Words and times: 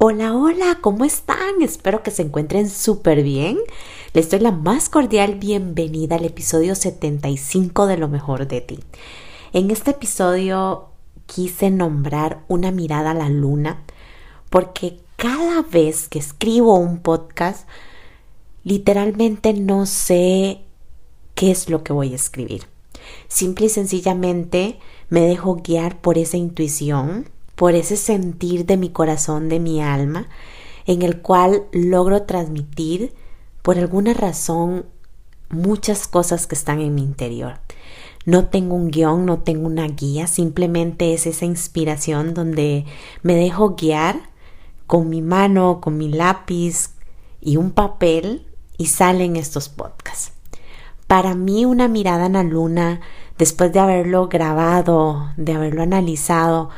Hola, 0.00 0.32
hola, 0.32 0.78
¿cómo 0.80 1.04
están? 1.04 1.60
Espero 1.60 2.04
que 2.04 2.12
se 2.12 2.22
encuentren 2.22 2.70
súper 2.70 3.24
bien. 3.24 3.58
Les 4.12 4.30
doy 4.30 4.38
la 4.38 4.52
más 4.52 4.88
cordial 4.88 5.34
bienvenida 5.34 6.14
al 6.14 6.24
episodio 6.24 6.76
75 6.76 7.88
de 7.88 7.96
Lo 7.96 8.06
mejor 8.06 8.46
de 8.46 8.60
ti. 8.60 8.78
En 9.52 9.72
este 9.72 9.90
episodio 9.90 10.90
quise 11.26 11.72
nombrar 11.72 12.44
una 12.46 12.70
mirada 12.70 13.10
a 13.10 13.14
la 13.14 13.28
luna 13.28 13.82
porque 14.50 15.00
cada 15.16 15.62
vez 15.62 16.08
que 16.08 16.20
escribo 16.20 16.76
un 16.76 17.00
podcast, 17.00 17.66
literalmente 18.62 19.52
no 19.52 19.84
sé 19.84 20.60
qué 21.34 21.50
es 21.50 21.68
lo 21.68 21.82
que 21.82 21.92
voy 21.92 22.12
a 22.12 22.16
escribir. 22.16 22.68
Simple 23.26 23.66
y 23.66 23.70
sencillamente 23.70 24.78
me 25.08 25.22
dejo 25.22 25.56
guiar 25.56 26.00
por 26.00 26.18
esa 26.18 26.36
intuición 26.36 27.26
por 27.58 27.74
ese 27.74 27.96
sentir 27.96 28.66
de 28.66 28.76
mi 28.76 28.88
corazón, 28.90 29.48
de 29.48 29.58
mi 29.58 29.82
alma, 29.82 30.28
en 30.86 31.02
el 31.02 31.20
cual 31.20 31.64
logro 31.72 32.22
transmitir 32.22 33.12
por 33.62 33.78
alguna 33.78 34.14
razón 34.14 34.86
muchas 35.50 36.06
cosas 36.06 36.46
que 36.46 36.54
están 36.54 36.80
en 36.80 36.94
mi 36.94 37.02
interior. 37.02 37.58
No 38.24 38.46
tengo 38.46 38.76
un 38.76 38.92
guion, 38.92 39.26
no 39.26 39.40
tengo 39.40 39.66
una 39.66 39.88
guía, 39.88 40.28
simplemente 40.28 41.12
es 41.14 41.26
esa 41.26 41.46
inspiración 41.46 42.32
donde 42.32 42.84
me 43.24 43.34
dejo 43.34 43.74
guiar 43.74 44.20
con 44.86 45.08
mi 45.08 45.20
mano, 45.20 45.80
con 45.80 45.98
mi 45.98 46.08
lápiz 46.08 46.90
y 47.40 47.56
un 47.56 47.72
papel 47.72 48.46
y 48.76 48.86
salen 48.86 49.34
estos 49.34 49.68
podcasts. 49.68 50.30
Para 51.08 51.34
mí 51.34 51.64
una 51.64 51.88
mirada 51.88 52.26
en 52.26 52.34
la 52.34 52.44
luna, 52.44 53.00
después 53.36 53.72
de 53.72 53.80
haberlo 53.80 54.28
grabado, 54.28 55.32
de 55.36 55.54
haberlo 55.54 55.82
analizado, 55.82 56.70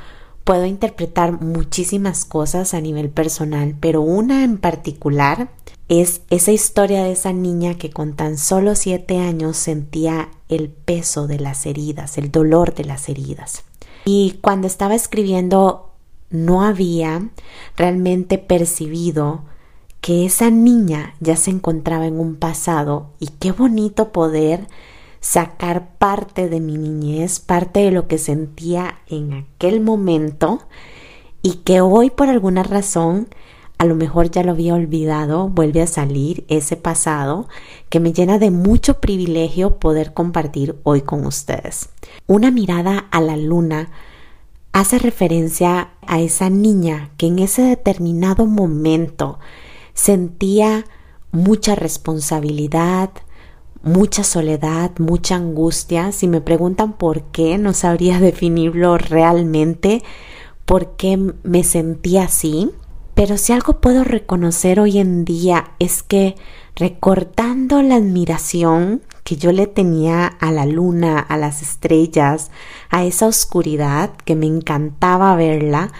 puedo 0.50 0.66
interpretar 0.66 1.40
muchísimas 1.40 2.24
cosas 2.24 2.74
a 2.74 2.80
nivel 2.80 3.08
personal, 3.08 3.76
pero 3.78 4.00
una 4.00 4.42
en 4.42 4.58
particular 4.58 5.48
es 5.86 6.22
esa 6.28 6.50
historia 6.50 7.04
de 7.04 7.12
esa 7.12 7.32
niña 7.32 7.74
que 7.74 7.90
con 7.90 8.16
tan 8.16 8.36
solo 8.36 8.74
siete 8.74 9.18
años 9.18 9.56
sentía 9.56 10.28
el 10.48 10.68
peso 10.68 11.28
de 11.28 11.38
las 11.38 11.66
heridas, 11.66 12.18
el 12.18 12.32
dolor 12.32 12.74
de 12.74 12.84
las 12.84 13.08
heridas. 13.08 13.62
Y 14.04 14.40
cuando 14.40 14.66
estaba 14.66 14.96
escribiendo 14.96 15.92
no 16.30 16.64
había 16.64 17.28
realmente 17.76 18.36
percibido 18.36 19.44
que 20.00 20.26
esa 20.26 20.50
niña 20.50 21.14
ya 21.20 21.36
se 21.36 21.52
encontraba 21.52 22.06
en 22.06 22.18
un 22.18 22.34
pasado 22.34 23.12
y 23.20 23.28
qué 23.28 23.52
bonito 23.52 24.10
poder 24.10 24.66
sacar 25.20 25.96
parte 25.98 26.48
de 26.48 26.60
mi 26.60 26.76
niñez, 26.76 27.40
parte 27.40 27.80
de 27.80 27.90
lo 27.90 28.08
que 28.08 28.18
sentía 28.18 29.00
en 29.06 29.32
aquel 29.34 29.80
momento 29.80 30.60
y 31.42 31.56
que 31.56 31.80
hoy 31.80 32.10
por 32.10 32.28
alguna 32.28 32.62
razón 32.62 33.28
a 33.80 33.86
lo 33.86 33.94
mejor 33.94 34.30
ya 34.30 34.42
lo 34.42 34.50
había 34.50 34.74
olvidado, 34.74 35.48
vuelve 35.48 35.80
a 35.80 35.86
salir 35.86 36.44
ese 36.48 36.76
pasado 36.76 37.48
que 37.88 37.98
me 37.98 38.12
llena 38.12 38.38
de 38.38 38.50
mucho 38.50 39.00
privilegio 39.00 39.78
poder 39.78 40.12
compartir 40.12 40.76
hoy 40.82 41.00
con 41.00 41.24
ustedes. 41.24 41.88
Una 42.26 42.50
mirada 42.50 43.06
a 43.10 43.22
la 43.22 43.38
luna 43.38 43.88
hace 44.72 44.98
referencia 44.98 45.92
a 46.06 46.20
esa 46.20 46.50
niña 46.50 47.08
que 47.16 47.28
en 47.28 47.38
ese 47.38 47.62
determinado 47.62 48.44
momento 48.44 49.38
sentía 49.94 50.84
mucha 51.32 51.74
responsabilidad, 51.74 53.08
mucha 53.82 54.24
soledad, 54.24 54.92
mucha 54.98 55.36
angustia. 55.36 56.12
Si 56.12 56.28
me 56.28 56.40
preguntan 56.40 56.92
por 56.92 57.22
qué, 57.24 57.58
no 57.58 57.72
sabría 57.72 58.20
definirlo 58.20 58.98
realmente, 58.98 60.02
por 60.64 60.96
qué 60.96 61.16
me 61.42 61.64
sentí 61.64 62.18
así. 62.18 62.70
Pero 63.14 63.36
si 63.36 63.52
algo 63.52 63.80
puedo 63.80 64.04
reconocer 64.04 64.80
hoy 64.80 64.98
en 64.98 65.24
día 65.24 65.72
es 65.78 66.02
que 66.02 66.36
recortando 66.76 67.82
la 67.82 67.96
admiración 67.96 69.02
que 69.24 69.36
yo 69.36 69.52
le 69.52 69.66
tenía 69.66 70.26
a 70.26 70.50
la 70.50 70.64
luna, 70.64 71.18
a 71.18 71.36
las 71.36 71.60
estrellas, 71.60 72.50
a 72.88 73.04
esa 73.04 73.26
oscuridad 73.26 74.10
que 74.24 74.36
me 74.36 74.46
encantaba 74.46 75.36
verla, 75.36 75.92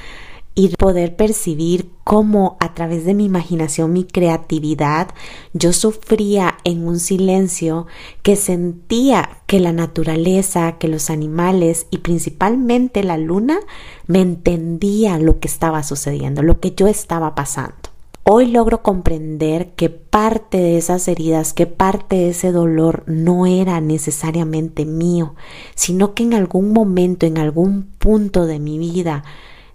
y 0.54 0.68
poder 0.76 1.16
percibir 1.16 1.90
cómo 2.04 2.56
a 2.60 2.74
través 2.74 3.04
de 3.04 3.14
mi 3.14 3.24
imaginación, 3.24 3.92
mi 3.92 4.04
creatividad, 4.04 5.08
yo 5.52 5.72
sufría 5.72 6.58
en 6.64 6.86
un 6.86 6.98
silencio 6.98 7.86
que 8.22 8.36
sentía 8.36 9.38
que 9.46 9.60
la 9.60 9.72
naturaleza, 9.72 10.76
que 10.78 10.88
los 10.88 11.08
animales 11.08 11.86
y 11.90 11.98
principalmente 11.98 13.04
la 13.04 13.16
luna 13.16 13.60
me 14.06 14.20
entendía 14.20 15.18
lo 15.18 15.38
que 15.38 15.48
estaba 15.48 15.82
sucediendo, 15.82 16.42
lo 16.42 16.58
que 16.58 16.72
yo 16.72 16.88
estaba 16.88 17.34
pasando. 17.34 17.76
Hoy 18.22 18.46
logro 18.46 18.82
comprender 18.82 19.70
que 19.76 19.88
parte 19.88 20.58
de 20.58 20.76
esas 20.76 21.08
heridas, 21.08 21.54
que 21.54 21.66
parte 21.66 22.16
de 22.16 22.28
ese 22.28 22.52
dolor 22.52 23.02
no 23.06 23.46
era 23.46 23.80
necesariamente 23.80 24.84
mío, 24.84 25.34
sino 25.74 26.14
que 26.14 26.24
en 26.24 26.34
algún 26.34 26.72
momento, 26.72 27.24
en 27.24 27.38
algún 27.38 27.84
punto 27.98 28.46
de 28.46 28.58
mi 28.58 28.78
vida, 28.78 29.24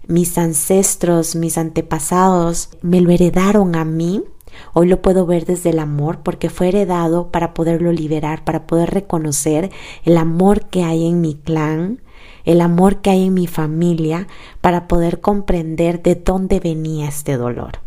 mis 0.06 0.38
ancestros, 0.38 1.36
mis 1.36 1.58
antepasados 1.58 2.70
me 2.82 3.00
lo 3.00 3.10
heredaron 3.10 3.76
a 3.76 3.84
mí. 3.84 4.24
Hoy 4.72 4.88
lo 4.88 5.02
puedo 5.02 5.26
ver 5.26 5.44
desde 5.44 5.70
el 5.70 5.78
amor 5.78 6.20
porque 6.22 6.48
fue 6.48 6.68
heredado 6.68 7.30
para 7.30 7.52
poderlo 7.52 7.92
liberar, 7.92 8.44
para 8.44 8.66
poder 8.66 8.90
reconocer 8.90 9.70
el 10.04 10.16
amor 10.16 10.66
que 10.66 10.82
hay 10.82 11.06
en 11.06 11.20
mi 11.20 11.34
clan, 11.34 12.00
el 12.44 12.60
amor 12.60 13.02
que 13.02 13.10
hay 13.10 13.26
en 13.26 13.34
mi 13.34 13.46
familia, 13.46 14.28
para 14.60 14.88
poder 14.88 15.20
comprender 15.20 16.02
de 16.02 16.14
dónde 16.14 16.60
venía 16.60 17.08
este 17.08 17.36
dolor. 17.36 17.80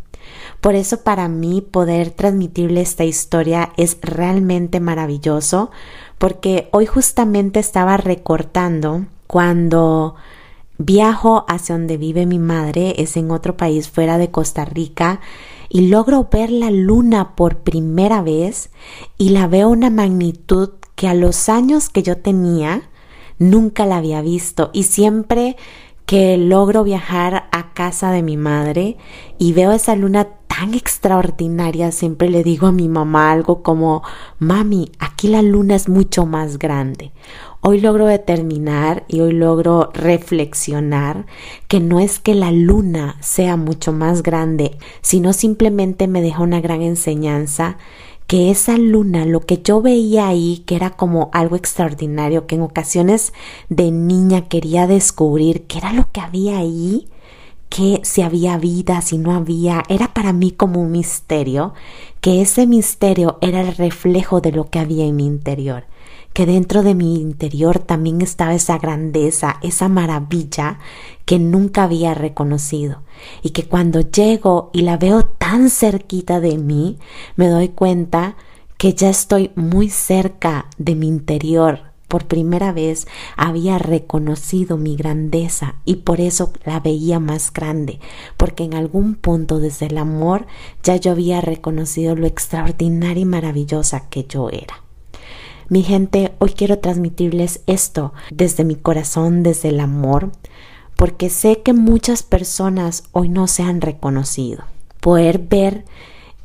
Por 0.62 0.76
eso 0.76 1.04
para 1.04 1.28
mí 1.28 1.62
poder 1.62 2.12
transmitirle 2.12 2.82
esta 2.82 3.04
historia 3.04 3.72
es 3.78 3.98
realmente 4.02 4.80
maravilloso 4.80 5.72
porque 6.18 6.70
hoy 6.72 6.86
justamente 6.86 7.60
estaba 7.60 7.98
recortando 7.98 9.06
cuando 9.26 10.16
Viajo 10.82 11.44
hacia 11.50 11.76
donde 11.76 11.98
vive 11.98 12.26
mi 12.26 12.40
madre, 12.40 12.96
es 12.98 13.18
en 13.18 13.32
otro 13.32 13.58
país 13.58 13.90
fuera 13.90 14.18
de 14.18 14.32
Costa 14.32 14.64
Rica, 14.64 15.20
y 15.68 15.88
logro 15.88 16.30
ver 16.32 16.50
la 16.50 16.72
luna 16.72 17.36
por 17.36 17.58
primera 17.58 18.22
vez 18.22 18.70
y 19.18 19.30
la 19.30 19.48
veo 19.48 19.68
una 19.68 19.90
magnitud 19.90 20.70
que 20.96 21.08
a 21.10 21.14
los 21.14 21.50
años 21.50 21.90
que 21.90 22.02
yo 22.02 22.18
tenía 22.18 22.90
nunca 23.38 23.86
la 23.86 23.98
había 23.98 24.22
visto 24.22 24.70
y 24.74 24.84
siempre 24.84 25.58
que 26.10 26.38
logro 26.38 26.84
viajar 26.84 27.50
a 27.52 27.72
casa 27.76 28.10
de 28.10 28.24
mi 28.24 28.36
madre 28.36 28.98
y 29.38 29.54
veo 29.54 29.72
esa 29.72 29.96
luna 29.96 30.28
tan 30.48 30.74
extraordinaria, 30.74 31.92
siempre 31.92 32.32
le 32.32 32.44
digo 32.44 32.66
a 32.66 32.72
mi 32.72 32.90
mamá 32.90 33.32
algo 33.32 33.62
como, 33.62 34.02
mami, 34.40 34.92
aquí 34.98 35.28
la 35.28 35.44
luna 35.44 35.76
es 35.76 35.88
mucho 35.88 36.26
más 36.26 36.58
grande. 36.58 37.12
Hoy 37.62 37.80
logro 37.80 38.08
determinar 38.08 39.06
y 39.08 39.20
hoy 39.20 39.34
logro 39.34 39.92
reflexionar 39.94 41.28
que 41.68 41.80
no 41.80 42.00
es 42.00 42.18
que 42.18 42.34
la 42.34 42.52
luna 42.52 43.18
sea 43.20 43.56
mucho 43.56 43.94
más 43.94 44.24
grande, 44.24 44.80
sino 45.02 45.32
simplemente 45.32 46.08
me 46.08 46.24
deja 46.24 46.42
una 46.42 46.60
gran 46.60 46.82
enseñanza 46.82 47.78
que 48.30 48.52
esa 48.52 48.78
luna, 48.78 49.26
lo 49.26 49.40
que 49.40 49.58
yo 49.58 49.82
veía 49.82 50.28
ahí, 50.28 50.62
que 50.68 50.76
era 50.76 50.92
como 50.92 51.32
algo 51.34 51.56
extraordinario, 51.56 52.46
que 52.46 52.54
en 52.54 52.62
ocasiones 52.62 53.34
de 53.70 53.90
niña 53.90 54.48
quería 54.48 54.86
descubrir 54.86 55.64
qué 55.64 55.80
era 55.80 55.94
lo 55.94 56.12
que 56.12 56.22
había 56.22 56.60
ahí, 56.60 57.08
que 57.70 58.02
si 58.04 58.22
había 58.22 58.60
vida, 58.60 59.02
si 59.02 59.18
no 59.18 59.34
había, 59.34 59.82
era 59.90 60.14
para 60.14 60.32
mí 60.32 60.52
como 60.52 60.80
un 60.80 60.92
misterio, 60.92 61.74
que 62.22 62.44
ese 62.44 62.68
misterio 62.68 63.40
era 63.42 63.62
el 63.62 63.76
reflejo 63.76 64.42
de 64.42 64.52
lo 64.52 64.70
que 64.70 64.78
había 64.78 65.06
en 65.06 65.16
mi 65.16 65.26
interior 65.26 65.86
que 66.34 66.46
dentro 66.46 66.84
de 66.84 66.96
mi 66.96 67.20
interior 67.20 67.80
también 67.80 68.22
estaba 68.22 68.54
esa 68.54 68.78
grandeza, 68.78 69.58
esa 69.62 69.90
maravilla 69.90 70.80
que 71.26 71.40
nunca 71.40 71.84
había 71.84 72.14
reconocido 72.14 73.04
y 73.44 73.50
que 73.52 73.66
cuando 73.66 74.02
llego 74.02 74.70
y 74.74 74.82
la 74.82 74.98
veo 74.98 75.24
tan 75.26 75.70
cerquita 75.70 76.40
de 76.40 76.58
mí, 76.58 76.98
me 77.36 77.48
doy 77.48 77.70
cuenta 77.70 78.36
que 78.78 78.94
ya 78.94 79.10
estoy 79.10 79.52
muy 79.56 79.90
cerca 79.90 80.68
de 80.78 80.96
mi 80.96 81.08
interior. 81.08 81.90
Por 82.08 82.26
primera 82.26 82.72
vez 82.72 83.08
había 83.36 83.78
reconocido 83.78 84.78
mi 84.78 84.96
grandeza 84.96 85.76
y 85.86 85.98
por 85.98 86.22
eso 86.22 86.54
la 86.66 86.80
veía 86.80 87.20
más 87.20 87.54
grande, 87.54 88.00
porque 88.36 88.64
en 88.64 88.74
algún 88.74 89.14
punto 89.14 89.60
desde 89.60 89.88
el 89.88 89.98
amor 89.98 90.48
ya 90.82 90.96
yo 90.96 91.12
había 91.12 91.42
reconocido 91.42 92.16
lo 92.16 92.26
extraordinaria 92.26 93.22
y 93.22 93.26
maravillosa 93.26 94.10
que 94.10 94.24
yo 94.24 94.50
era. 94.50 94.89
Mi 95.70 95.84
gente, 95.84 96.34
hoy 96.40 96.50
quiero 96.54 96.80
transmitirles 96.80 97.62
esto 97.68 98.12
desde 98.32 98.64
mi 98.64 98.76
corazón, 98.76 99.44
desde 99.44 99.70
el 99.70 99.80
amor, 99.80 100.32
porque 100.96 101.30
sé 101.30 101.62
que 101.62 101.74
muchas 101.74 102.24
personas 102.24 103.04
hoy 103.12 103.30
no 103.30 103.46
se 103.46 103.62
han 103.62 103.80
reconocido. 103.80 104.64
Poder 105.00 105.38
ver 105.38 105.86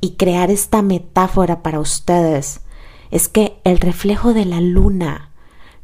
y 0.03 0.13
crear 0.13 0.51
esta 0.51 0.83
metáfora 0.83 1.63
para 1.63 1.81
ustedes 1.81 2.61
es 3.11 3.29
que 3.29 3.57
el 3.65 3.79
reflejo 3.79 4.35
de 4.35 4.45
la 4.45 4.61
luna 4.61 5.31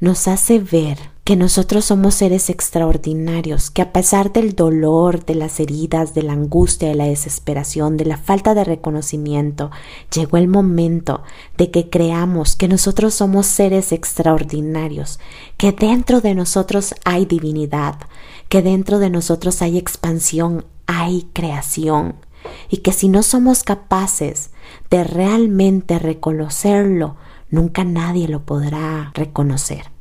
nos 0.00 0.28
hace 0.28 0.58
ver 0.58 0.98
que 1.24 1.36
nosotros 1.36 1.84
somos 1.84 2.14
seres 2.14 2.50
extraordinarios, 2.50 3.70
que 3.70 3.82
a 3.82 3.92
pesar 3.92 4.32
del 4.32 4.54
dolor, 4.54 5.24
de 5.24 5.34
las 5.34 5.60
heridas, 5.60 6.14
de 6.14 6.22
la 6.22 6.32
angustia, 6.32 6.88
de 6.88 6.94
la 6.94 7.04
desesperación, 7.04 7.96
de 7.96 8.06
la 8.06 8.16
falta 8.16 8.54
de 8.54 8.64
reconocimiento, 8.64 9.70
llegó 10.12 10.38
el 10.38 10.48
momento 10.48 11.22
de 11.56 11.70
que 11.70 11.90
creamos 11.90 12.56
que 12.56 12.68
nosotros 12.68 13.14
somos 13.14 13.46
seres 13.46 13.92
extraordinarios, 13.92 15.20
que 15.56 15.72
dentro 15.72 16.20
de 16.20 16.34
nosotros 16.34 16.94
hay 17.04 17.26
divinidad, 17.26 17.96
que 18.48 18.62
dentro 18.62 18.98
de 18.98 19.10
nosotros 19.10 19.62
hay 19.62 19.78
expansión, 19.78 20.64
hay 20.86 21.28
creación, 21.32 22.16
y 22.70 22.78
que 22.78 22.92
si 22.92 23.08
no 23.08 23.22
somos 23.22 23.62
capaces 23.62 24.50
de 24.88 25.04
realmente 25.04 25.98
reconocerlo, 25.98 27.16
nunca 27.50 27.84
nadie 27.84 28.26
lo 28.26 28.44
podrá 28.44 29.12
reconocer. 29.14 29.99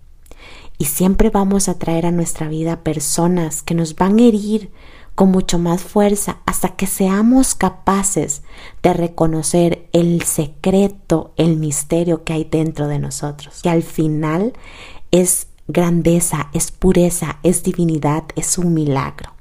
Y 0.80 0.86
siempre 0.86 1.30
vamos 1.30 1.70
a 1.70 1.78
traer 1.78 2.06
a 2.06 2.12
nuestra 2.12 2.48
vida 2.48 2.84
personas 2.84 3.62
que 3.62 3.76
nos 3.76 3.96
van 3.96 4.18
a 4.18 4.24
herir 4.24 4.72
con 5.14 5.30
mucho 5.30 5.60
más 5.60 5.84
fuerza 5.84 6.38
hasta 6.46 6.70
que 6.78 6.88
seamos 6.88 7.54
capaces 7.54 8.44
de 8.81 8.94
reconocer 8.94 9.90
el 9.92 10.22
secreto, 10.22 11.34
el 11.36 11.58
misterio 11.58 12.24
que 12.24 12.31
hay 12.31 12.46
dentro 12.46 12.88
de 12.88 12.98
nosotros. 12.98 13.60
Que 13.62 13.70
al 13.70 13.84
final 13.84 14.54
es 15.12 15.48
grandeza, 15.68 16.50
es 16.54 16.72
pureza, 16.72 17.40
es 17.44 17.62
divinidad, 17.64 18.24
es 18.38 18.58
un 18.58 18.74
milagro. 18.74 19.34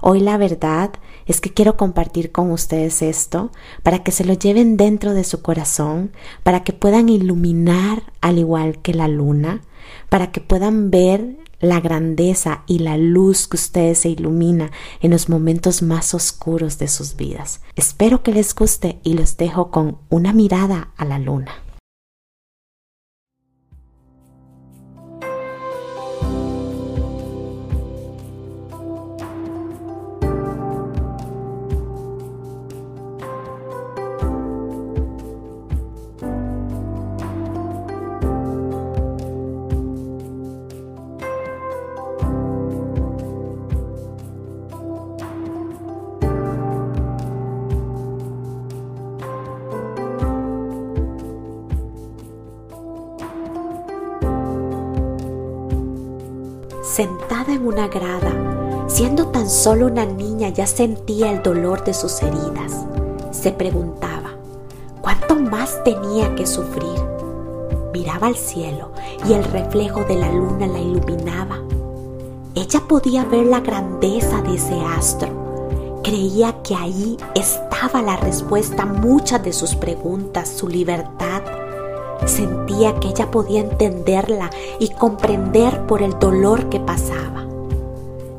Hoy 0.00 0.20
la 0.20 0.36
verdad 0.36 0.92
es 1.26 1.40
que 1.40 1.52
quiero 1.52 1.76
compartir 1.76 2.32
con 2.32 2.50
ustedes 2.50 3.02
esto 3.02 3.50
para 3.82 4.02
que 4.02 4.12
se 4.12 4.24
lo 4.24 4.34
lleven 4.34 4.76
dentro 4.76 5.12
de 5.12 5.24
su 5.24 5.42
corazón, 5.42 6.12
para 6.42 6.64
que 6.64 6.72
puedan 6.72 7.08
iluminar 7.08 8.02
al 8.20 8.38
igual 8.38 8.80
que 8.80 8.94
la 8.94 9.08
luna, 9.08 9.62
para 10.08 10.30
que 10.32 10.40
puedan 10.40 10.90
ver 10.90 11.36
la 11.60 11.80
grandeza 11.80 12.62
y 12.66 12.80
la 12.80 12.96
luz 12.96 13.48
que 13.48 13.56
ustedes 13.56 13.98
se 13.98 14.10
ilumina 14.10 14.70
en 15.00 15.10
los 15.10 15.28
momentos 15.28 15.82
más 15.82 16.14
oscuros 16.14 16.78
de 16.78 16.88
sus 16.88 17.16
vidas. 17.16 17.60
Espero 17.76 18.22
que 18.22 18.32
les 18.32 18.54
guste 18.54 19.00
y 19.02 19.14
los 19.14 19.36
dejo 19.36 19.70
con 19.70 19.98
una 20.08 20.32
mirada 20.32 20.90
a 20.96 21.04
la 21.04 21.18
luna. 21.18 21.65
Sentada 56.96 57.52
en 57.52 57.66
una 57.66 57.88
grada, 57.88 58.86
siendo 58.88 59.26
tan 59.26 59.50
solo 59.50 59.84
una 59.84 60.06
niña 60.06 60.48
ya 60.48 60.66
sentía 60.66 61.30
el 61.30 61.42
dolor 61.42 61.84
de 61.84 61.92
sus 61.92 62.22
heridas. 62.22 62.86
Se 63.32 63.52
preguntaba, 63.52 64.30
¿cuánto 65.02 65.36
más 65.36 65.84
tenía 65.84 66.34
que 66.34 66.46
sufrir? 66.46 66.98
Miraba 67.92 68.28
al 68.28 68.36
cielo 68.36 68.92
y 69.28 69.34
el 69.34 69.44
reflejo 69.44 70.04
de 70.04 70.14
la 70.14 70.32
luna 70.32 70.66
la 70.66 70.78
iluminaba. 70.78 71.58
Ella 72.54 72.80
podía 72.88 73.26
ver 73.26 73.44
la 73.44 73.60
grandeza 73.60 74.40
de 74.40 74.54
ese 74.54 74.80
astro. 74.80 76.00
Creía 76.02 76.62
que 76.62 76.74
ahí 76.74 77.18
estaba 77.34 78.00
la 78.00 78.16
respuesta 78.16 78.84
a 78.84 78.86
muchas 78.86 79.44
de 79.44 79.52
sus 79.52 79.74
preguntas, 79.74 80.48
su 80.48 80.66
libertad, 80.66 81.42
Sentía 82.24 82.98
que 82.98 83.08
ella 83.08 83.30
podía 83.30 83.60
entenderla 83.60 84.50
y 84.78 84.88
comprender 84.90 85.86
por 85.86 86.02
el 86.02 86.18
dolor 86.18 86.68
que 86.68 86.80
pasaba. 86.80 87.46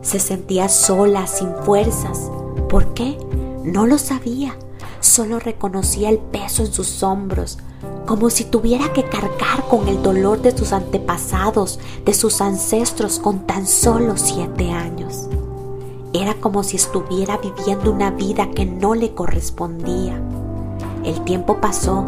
Se 0.02 0.20
sentía 0.20 0.70
sola, 0.70 1.28
sin 1.28 1.54
fuerzas. 1.64 2.32
¿Por 2.70 2.94
qué? 2.94 3.18
No 3.64 3.86
lo 3.86 3.98
sabía. 3.98 4.56
Solo 5.00 5.40
reconocía 5.40 6.10
el 6.10 6.18
peso 6.18 6.64
en 6.64 6.74
sus 6.74 7.04
hombros, 7.04 7.60
como 8.06 8.30
si 8.30 8.46
tuviera 8.46 8.94
que 8.94 9.04
cargar 9.04 9.68
con 9.70 9.88
el 9.88 10.02
dolor 10.02 10.42
de 10.42 10.58
sus 10.58 10.74
antepasados, 10.74 11.80
de 12.06 12.14
sus 12.14 12.42
ancestros 12.42 13.20
con 13.20 13.46
tan 13.46 13.68
solo 13.68 14.18
siete 14.18 14.72
años. 14.72 15.28
Era 16.14 16.34
como 16.36 16.64
si 16.64 16.78
estuviera 16.78 17.38
viviendo 17.38 17.92
una 17.92 18.12
vida 18.12 18.50
que 18.52 18.66
no 18.66 18.96
le 18.96 19.14
correspondía. 19.14 20.20
El 21.04 21.24
tiempo 21.26 21.58
pasó 21.62 22.06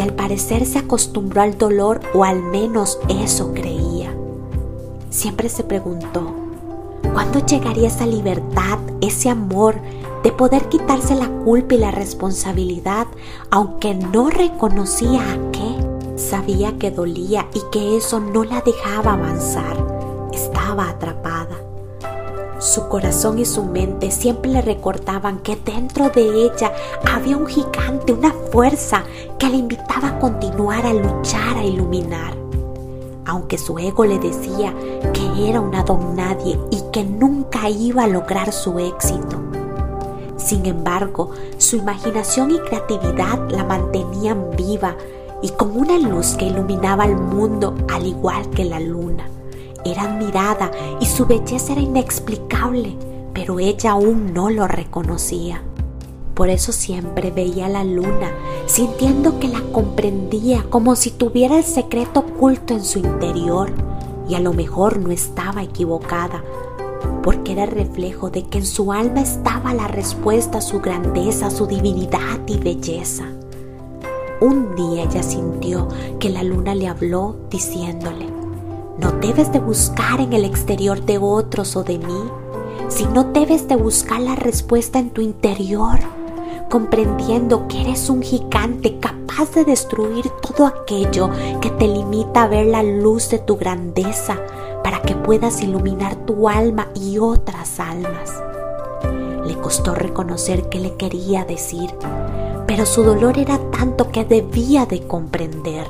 al 0.00 0.14
parecer 0.14 0.66
se 0.66 0.78
acostumbró 0.78 1.42
al 1.42 1.58
dolor 1.58 2.00
o 2.14 2.24
al 2.24 2.42
menos 2.42 2.98
eso 3.08 3.52
creía. 3.54 4.14
Siempre 5.10 5.48
se 5.48 5.64
preguntó, 5.64 6.32
¿cuándo 7.12 7.44
llegaría 7.44 7.88
esa 7.88 8.06
libertad, 8.06 8.78
ese 9.00 9.30
amor 9.30 9.76
de 10.22 10.32
poder 10.32 10.68
quitarse 10.68 11.14
la 11.14 11.28
culpa 11.28 11.74
y 11.74 11.78
la 11.78 11.90
responsabilidad, 11.90 13.06
aunque 13.50 13.94
no 13.94 14.30
reconocía 14.30 15.20
a 15.20 15.50
qué? 15.52 16.18
Sabía 16.18 16.76
que 16.78 16.90
dolía 16.90 17.46
y 17.54 17.60
que 17.70 17.96
eso 17.96 18.20
no 18.20 18.44
la 18.44 18.60
dejaba 18.60 19.12
avanzar. 19.12 19.76
Estaba 20.32 20.90
atrapada. 20.90 21.37
Su 22.58 22.88
corazón 22.88 23.38
y 23.38 23.44
su 23.44 23.62
mente 23.62 24.10
siempre 24.10 24.50
le 24.50 24.60
recordaban 24.60 25.38
que 25.38 25.54
dentro 25.54 26.10
de 26.10 26.22
ella 26.22 26.72
había 27.08 27.36
un 27.36 27.46
gigante, 27.46 28.12
una 28.12 28.32
fuerza 28.50 29.04
que 29.38 29.48
le 29.48 29.58
invitaba 29.58 30.08
a 30.08 30.18
continuar 30.18 30.84
a 30.84 30.92
luchar, 30.92 31.56
a 31.56 31.64
iluminar. 31.64 32.34
Aunque 33.26 33.58
su 33.58 33.78
ego 33.78 34.04
le 34.04 34.18
decía 34.18 34.74
que 35.12 35.48
era 35.48 35.60
una 35.60 35.84
don 35.84 36.16
nadie 36.16 36.58
y 36.72 36.82
que 36.90 37.04
nunca 37.04 37.68
iba 37.70 38.02
a 38.02 38.08
lograr 38.08 38.52
su 38.52 38.80
éxito. 38.80 39.40
Sin 40.36 40.66
embargo, 40.66 41.30
su 41.58 41.76
imaginación 41.76 42.50
y 42.50 42.58
creatividad 42.58 43.50
la 43.50 43.62
mantenían 43.62 44.50
viva 44.56 44.96
y 45.42 45.50
con 45.50 45.76
una 45.76 45.96
luz 45.96 46.34
que 46.34 46.46
iluminaba 46.46 47.04
el 47.04 47.14
mundo 47.14 47.76
al 47.88 48.04
igual 48.04 48.50
que 48.50 48.64
la 48.64 48.80
luna 48.80 49.28
era 49.84 50.02
admirada 50.02 50.70
y 51.00 51.06
su 51.06 51.26
belleza 51.26 51.72
era 51.72 51.82
inexplicable, 51.82 52.96
pero 53.32 53.60
ella 53.60 53.92
aún 53.92 54.32
no 54.32 54.50
lo 54.50 54.66
reconocía. 54.66 55.62
Por 56.34 56.50
eso 56.50 56.70
siempre 56.70 57.30
veía 57.30 57.68
la 57.68 57.82
luna, 57.82 58.30
sintiendo 58.66 59.40
que 59.40 59.48
la 59.48 59.60
comprendía 59.72 60.64
como 60.70 60.94
si 60.94 61.10
tuviera 61.10 61.58
el 61.58 61.64
secreto 61.64 62.20
oculto 62.20 62.74
en 62.74 62.84
su 62.84 63.00
interior, 63.00 63.72
y 64.28 64.34
a 64.34 64.40
lo 64.40 64.52
mejor 64.52 65.00
no 65.00 65.10
estaba 65.10 65.62
equivocada, 65.62 66.44
porque 67.24 67.52
era 67.52 67.64
el 67.64 67.72
reflejo 67.72 68.30
de 68.30 68.44
que 68.44 68.58
en 68.58 68.66
su 68.66 68.92
alma 68.92 69.20
estaba 69.20 69.74
la 69.74 69.88
respuesta 69.88 70.58
a 70.58 70.62
su 70.62 70.80
grandeza, 70.80 71.50
su 71.50 71.66
divinidad 71.66 72.38
y 72.46 72.58
belleza. 72.58 73.24
Un 74.40 74.76
día 74.76 75.02
ella 75.02 75.22
sintió 75.24 75.88
que 76.20 76.30
la 76.30 76.44
luna 76.44 76.76
le 76.76 76.86
habló 76.86 77.36
diciéndole, 77.50 78.37
no 78.98 79.12
debes 79.12 79.52
de 79.52 79.60
buscar 79.60 80.20
en 80.20 80.32
el 80.32 80.44
exterior 80.44 81.00
de 81.04 81.18
otros 81.18 81.76
o 81.76 81.84
de 81.84 81.98
mí, 81.98 82.30
sino 82.88 83.24
debes 83.24 83.68
de 83.68 83.76
buscar 83.76 84.20
la 84.20 84.34
respuesta 84.34 84.98
en 84.98 85.10
tu 85.10 85.20
interior, 85.20 85.98
comprendiendo 86.68 87.68
que 87.68 87.82
eres 87.82 88.10
un 88.10 88.22
gigante 88.22 88.98
capaz 88.98 89.52
de 89.54 89.64
destruir 89.64 90.28
todo 90.42 90.66
aquello 90.66 91.30
que 91.60 91.70
te 91.70 91.86
limita 91.86 92.42
a 92.42 92.48
ver 92.48 92.66
la 92.66 92.82
luz 92.82 93.30
de 93.30 93.38
tu 93.38 93.56
grandeza 93.56 94.36
para 94.82 95.00
que 95.00 95.14
puedas 95.14 95.62
iluminar 95.62 96.16
tu 96.16 96.48
alma 96.48 96.88
y 96.94 97.18
otras 97.18 97.78
almas. 97.78 98.34
Le 99.46 99.56
costó 99.58 99.94
reconocer 99.94 100.68
qué 100.68 100.80
le 100.80 100.96
quería 100.96 101.44
decir, 101.44 101.94
pero 102.66 102.84
su 102.84 103.02
dolor 103.04 103.38
era 103.38 103.58
tanto 103.70 104.10
que 104.10 104.24
debía 104.24 104.86
de 104.86 105.06
comprender 105.06 105.86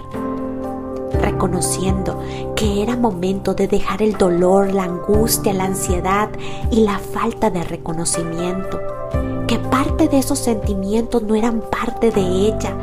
reconociendo 1.13 2.21
que 2.57 2.83
era 2.83 2.97
momento 2.97 3.55
de 3.55 3.69
dejar 3.69 4.03
el 4.03 4.17
dolor, 4.19 4.73
la 4.73 4.85
angustia, 4.85 5.53
la 5.53 5.65
ansiedad 5.65 6.29
y 6.71 6.81
la 6.81 6.99
falta 6.99 7.51
de 7.51 7.65
reconocimiento, 7.65 8.81
que 9.47 9.59
parte 9.59 10.09
de 10.09 10.19
esos 10.19 10.39
sentimientos 10.39 11.23
no 11.23 11.35
eran 11.35 11.61
parte 11.61 12.11
de 12.11 12.23
ella, 12.23 12.77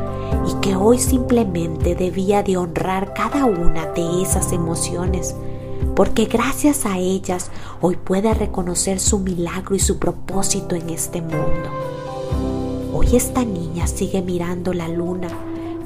y 0.46 0.54
que 0.60 0.76
hoy 0.76 0.98
simplemente 0.98 1.94
debía 1.94 2.42
de 2.42 2.56
honrar 2.56 3.14
cada 3.14 3.44
una 3.44 3.86
de 3.86 4.22
esas 4.22 4.52
emociones, 4.52 5.34
porque 5.94 6.26
gracias 6.26 6.86
a 6.86 6.98
ellas 6.98 7.50
hoy 7.80 7.96
puede 7.96 8.34
reconocer 8.34 9.00
su 9.00 9.18
milagro 9.18 9.74
y 9.74 9.78
su 9.78 9.98
propósito 9.98 10.74
en 10.74 10.90
este 10.90 11.20
mundo. 11.20 11.70
Hoy 12.92 13.14
esta 13.14 13.44
niña 13.44 13.86
sigue 13.86 14.22
mirando 14.22 14.72
la 14.72 14.88
luna, 14.88 15.28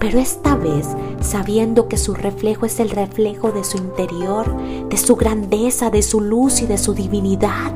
pero 0.00 0.18
esta 0.18 0.56
vez 0.56 0.88
sabiendo 1.20 1.86
que 1.86 1.98
su 1.98 2.14
reflejo 2.14 2.66
es 2.66 2.80
el 2.80 2.90
reflejo 2.90 3.52
de 3.52 3.62
su 3.62 3.76
interior, 3.76 4.46
de 4.88 4.96
su 4.96 5.14
grandeza, 5.14 5.90
de 5.90 6.02
su 6.02 6.20
luz 6.20 6.62
y 6.62 6.66
de 6.66 6.78
su 6.78 6.94
divinidad 6.94 7.72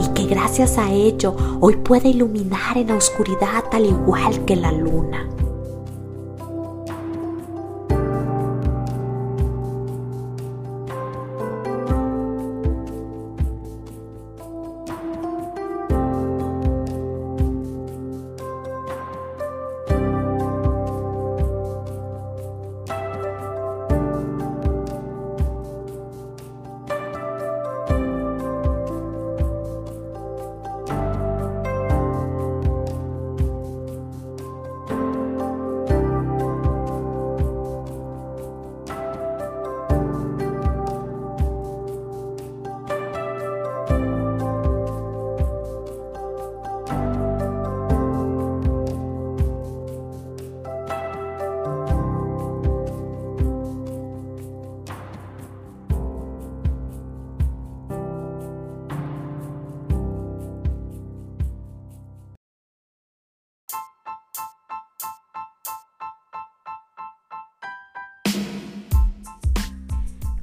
y 0.00 0.08
que 0.14 0.24
gracias 0.24 0.78
a 0.78 0.90
ello 0.90 1.36
hoy 1.60 1.76
puede 1.76 2.08
iluminar 2.08 2.76
en 2.76 2.88
la 2.88 2.96
oscuridad 2.96 3.64
al 3.70 3.86
igual 3.86 4.44
que 4.44 4.56
la 4.56 4.72
luna. 4.72 5.28